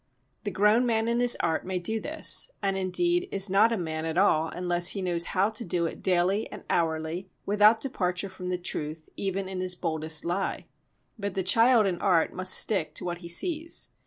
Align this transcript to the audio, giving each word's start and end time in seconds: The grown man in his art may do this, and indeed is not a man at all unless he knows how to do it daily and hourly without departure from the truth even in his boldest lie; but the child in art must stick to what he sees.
The 0.45 0.49
grown 0.49 0.87
man 0.87 1.07
in 1.07 1.19
his 1.19 1.37
art 1.41 1.63
may 1.63 1.77
do 1.77 1.99
this, 1.99 2.49
and 2.59 2.75
indeed 2.75 3.29
is 3.31 3.51
not 3.51 3.71
a 3.71 3.77
man 3.77 4.03
at 4.03 4.17
all 4.17 4.47
unless 4.47 4.87
he 4.89 5.01
knows 5.03 5.25
how 5.25 5.51
to 5.51 5.63
do 5.63 5.85
it 5.85 6.01
daily 6.01 6.51
and 6.51 6.63
hourly 6.71 7.29
without 7.45 7.79
departure 7.81 8.27
from 8.27 8.49
the 8.49 8.57
truth 8.57 9.09
even 9.15 9.47
in 9.47 9.59
his 9.59 9.75
boldest 9.75 10.25
lie; 10.25 10.65
but 11.19 11.35
the 11.35 11.43
child 11.43 11.85
in 11.85 11.99
art 12.01 12.33
must 12.33 12.55
stick 12.55 12.95
to 12.95 13.05
what 13.05 13.19
he 13.19 13.29
sees. 13.29 13.89